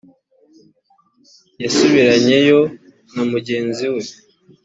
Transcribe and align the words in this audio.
yasubiranyeyo 1.63 2.59
na 3.13 3.23
mugenzi 3.31 3.85
we 3.93 4.03